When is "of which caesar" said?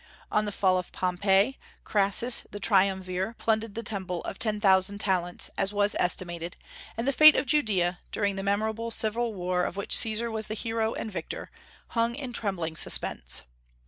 9.63-10.31